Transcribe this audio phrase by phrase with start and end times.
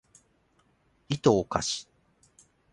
[1.09, 1.87] いとをかし